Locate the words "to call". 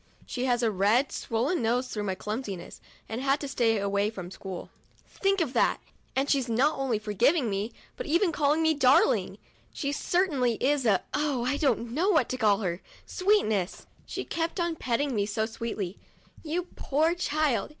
12.29-12.61